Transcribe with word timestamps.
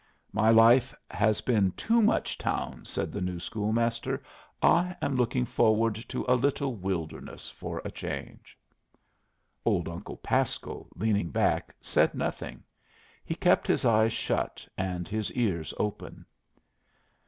"My 0.33 0.49
life 0.49 0.95
has 1.11 1.41
been 1.41 1.73
too 1.73 2.01
much 2.01 2.35
town," 2.39 2.85
said 2.85 3.11
the 3.11 3.21
new 3.21 3.39
school 3.39 3.71
master. 3.71 4.23
"I 4.59 4.95
am 4.99 5.15
looking 5.15 5.45
forward 5.45 5.93
to 6.07 6.25
a 6.27 6.33
little 6.33 6.73
wilderness 6.75 7.51
for 7.51 7.83
a 7.85 7.91
change." 7.91 8.57
Old 9.63 9.87
Uncle 9.87 10.17
Pasco, 10.17 10.87
leaning 10.95 11.29
back, 11.29 11.75
said 11.79 12.15
nothing; 12.15 12.63
he 13.23 13.35
kept 13.35 13.67
his 13.67 13.85
eyes 13.85 14.11
shut 14.11 14.67
and 14.75 15.07
his 15.07 15.31
ears 15.33 15.71
open. 15.77 16.25